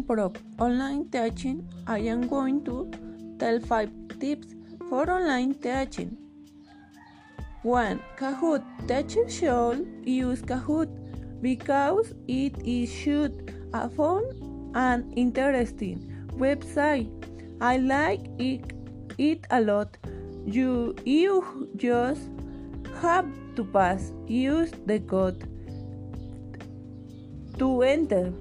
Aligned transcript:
improve 0.00 0.36
online 0.58 1.08
teaching, 1.10 1.68
I 1.86 1.98
am 2.12 2.26
going 2.26 2.64
to 2.64 2.90
tell 3.38 3.60
5 3.60 3.90
tips 4.18 4.54
for 4.88 5.10
online 5.10 5.54
teaching. 5.54 6.16
1. 7.62 8.00
Kahoot. 8.18 8.62
Teachers 8.88 9.34
should 9.38 9.86
use 10.04 10.40
Kahoot 10.40 10.88
because 11.42 12.14
it 12.26 12.56
is 12.64 12.90
should 12.90 13.52
a 13.74 13.88
fun 13.90 14.24
and 14.74 15.12
interesting 15.16 15.98
website. 16.44 17.10
I 17.60 17.76
like 17.76 18.22
it, 18.38 18.72
it 19.18 19.46
a 19.50 19.60
lot. 19.60 19.98
You, 20.46 20.96
you 21.04 21.68
just 21.76 22.30
have 23.02 23.26
to 23.56 23.64
pass. 23.64 24.12
Use 24.26 24.72
the 24.86 25.00
code 25.00 25.44
to 27.58 27.82
enter. 27.82 28.32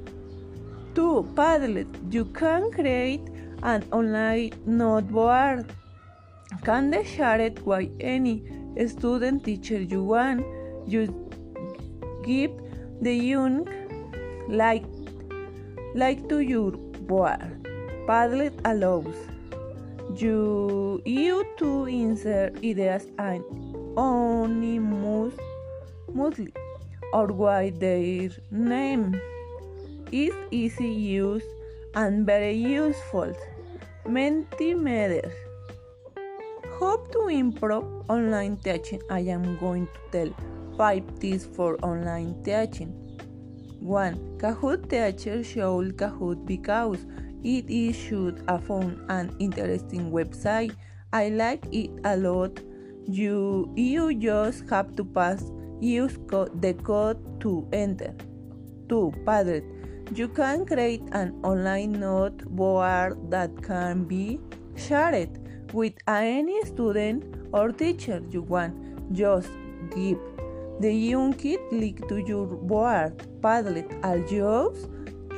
2. 1.00 1.32
Padlet. 1.34 1.88
You 2.14 2.26
can 2.38 2.72
create 2.72 3.22
an 3.64 3.84
online 3.94 4.52
noteboard. 4.66 5.66
Can 6.66 6.90
they 6.90 7.06
share 7.06 7.40
it 7.40 7.66
with 7.66 7.90
any 8.02 8.44
student 8.88 9.46
teacher 9.46 9.80
you 9.80 10.04
want? 10.04 10.44
You 10.86 11.08
give 12.26 12.52
the 13.02 13.14
young 13.14 13.56
like 14.50 14.84
like 15.96 16.28
to 16.28 16.42
your 16.42 16.72
board. 17.14 17.48
Padlet 18.06 18.60
allows 18.66 19.16
you, 20.18 21.02
you 21.06 21.46
to 21.60 21.86
insert 21.86 22.58
ideas 22.58 23.08
and 23.18 23.42
anonymously 23.96 25.42
or 27.14 27.28
with 27.28 27.80
their 27.80 28.32
name. 28.52 29.22
Is 30.12 30.34
easy 30.50 30.88
use 30.88 31.44
and 31.94 32.26
very 32.26 32.56
useful. 32.56 33.32
Mentimeter. 34.08 35.32
Hope 36.80 37.12
to 37.12 37.28
improve 37.28 37.86
online 38.10 38.58
teaching. 38.58 39.04
I 39.12 39.20
am 39.20 39.56
going 39.60 39.86
to 39.86 40.00
tell 40.12 40.34
5 40.78 41.20
tips 41.20 41.46
for 41.46 41.78
online 41.86 42.42
teaching. 42.44 42.90
1. 43.82 44.40
Kahoot 44.40 44.90
teacher 44.90 45.44
should 45.44 45.96
Kahoot 45.98 46.44
because 46.44 47.06
it 47.44 47.70
is 47.70 47.96
should 47.96 48.42
a 48.48 48.58
fun 48.58 49.06
and 49.10 49.36
interesting 49.38 50.10
website. 50.12 50.74
I 51.14 51.30
like 51.30 51.64
it 51.72 51.92
a 52.04 52.18
lot. 52.18 52.60
You 53.06 53.72
you 53.76 54.16
just 54.16 54.68
have 54.72 54.96
to 54.96 55.06
pass 55.06 55.52
use 55.80 56.18
co- 56.28 56.50
the 56.50 56.74
code 56.74 57.42
to 57.42 57.68
enter. 57.72 58.16
2. 58.90 59.14
Padlet. 59.24 59.79
You 60.16 60.28
can 60.28 60.66
create 60.66 61.04
an 61.12 61.40
online 61.44 61.92
note 61.92 62.44
board 62.46 63.30
that 63.30 63.62
can 63.62 64.06
be 64.06 64.40
shared 64.76 65.30
with 65.72 65.94
any 66.08 66.66
student 66.66 67.24
or 67.54 67.72
teacher 67.72 68.24
you 68.32 68.42
want. 68.42 68.74
Just 69.14 69.50
give 69.96 70.18
the 70.80 70.92
young 70.92 71.34
kid 71.34 71.60
link 71.72 72.08
to 72.08 72.18
your 72.26 72.48
board. 72.48 73.18
Padlet 73.42 73.88
allows 74.04 74.88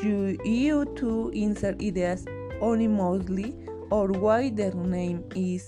you, 0.01 0.39
you 0.45 0.85
to 0.95 1.31
insert 1.33 1.81
ideas 1.81 2.25
anonymously 2.61 3.53
or 3.89 4.07
why 4.07 4.51
their 4.51 4.73
name 4.73 5.25
is 5.35 5.67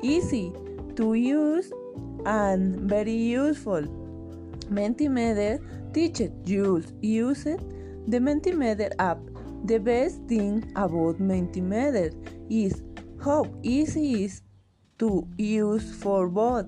easy 0.00 0.52
to 0.94 1.14
use 1.14 1.72
and 2.24 2.88
very 2.88 3.16
useful. 3.16 3.82
Mentimeter 4.70 5.58
teacher 5.92 6.30
use 6.44 6.92
use 7.00 7.46
it 7.46 7.60
the 8.06 8.18
Mentimeter 8.18 8.90
app. 8.98 9.18
The 9.64 9.78
best 9.78 10.20
thing 10.28 10.70
about 10.76 11.18
Mentimeter 11.18 12.12
is 12.50 12.82
how 13.24 13.46
easy 13.62 14.12
it 14.12 14.20
is 14.20 14.42
to 14.98 15.26
use 15.38 15.94
for 15.96 16.28
both 16.28 16.66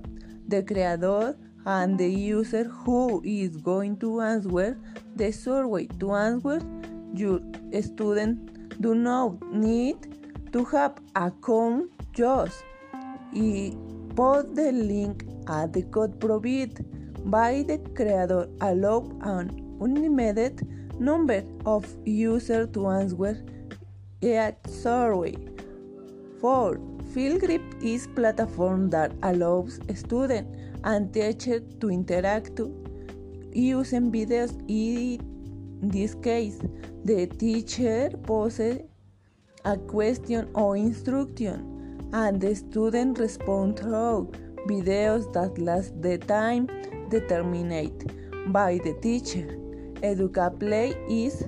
the 0.48 0.62
creator 0.62 1.36
and 1.66 1.98
the 1.98 2.08
user 2.08 2.64
who 2.64 3.22
is 3.24 3.56
going 3.56 3.98
to 3.98 4.20
answer 4.20 4.78
the 5.16 5.32
survey. 5.32 5.86
To 6.00 6.14
answer, 6.14 6.60
your 7.14 7.40
student 7.82 8.80
do 8.80 8.94
not 8.94 9.42
need 9.52 9.96
to 10.52 10.64
have 10.64 10.98
a 11.14 11.26
account 11.26 11.90
just 12.12 12.64
put 14.16 14.54
the 14.54 14.72
link 14.72 15.24
at 15.48 15.72
the 15.72 15.82
code 15.82 16.18
provided 16.18 16.84
by 17.30 17.62
the 17.68 17.78
creator 17.94 18.48
allow 18.62 19.04
an 19.22 19.50
unlimited 19.80 20.66
number 20.98 21.44
of 21.64 21.86
users 22.04 22.68
to 22.72 22.88
answer 22.88 23.44
a 24.22 24.54
survey. 24.68 25.36
4. 26.40 26.78
Flipgrid 27.12 27.82
is 27.82 28.06
platform 28.08 28.90
that 28.90 29.12
allows 29.22 29.80
students 29.94 30.50
and 30.84 31.12
teachers 31.12 31.62
to 31.80 31.90
interact 31.90 32.60
using 33.52 34.10
videos. 34.12 34.52
In 34.68 35.88
this 35.90 36.14
case, 36.14 36.60
the 37.04 37.26
teacher 37.26 38.10
poses 38.22 38.80
a 39.64 39.76
question 39.76 40.48
or 40.54 40.76
instruction, 40.76 42.08
and 42.12 42.40
the 42.40 42.54
student 42.54 43.18
responds 43.18 43.80
through 43.80 44.32
videos 44.66 45.32
that 45.32 45.58
last 45.58 46.00
the 46.02 46.18
time 46.18 46.66
determined 47.08 48.12
by 48.52 48.78
the 48.84 48.94
teacher. 49.00 49.65
EducaPlay 50.02 50.94
is 51.08 51.44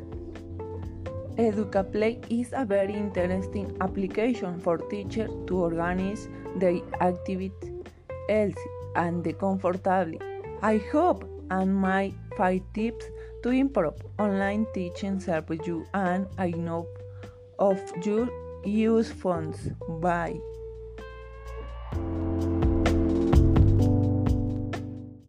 EducaPlay 1.36 2.18
is 2.30 2.52
a 2.52 2.64
very 2.64 2.94
interesting 2.94 3.76
application 3.80 4.58
for 4.58 4.78
teachers 4.78 5.30
to 5.46 5.58
organize 5.58 6.28
their 6.56 6.80
activities 7.00 7.78
easy 8.28 8.54
and 8.96 9.38
comfortably. 9.38 10.20
I 10.62 10.78
hope 10.92 11.24
and 11.50 11.74
my 11.74 12.12
five 12.36 12.62
tips 12.74 13.06
to 13.42 13.50
improve 13.50 13.94
online 14.18 14.66
teaching 14.74 15.20
serve 15.20 15.50
you 15.66 15.86
and 15.94 16.26
I 16.36 16.50
know 16.50 16.86
of 17.58 17.78
your 18.04 18.28
use 18.64 19.10
funds. 19.10 19.70
Bye. 20.00 20.38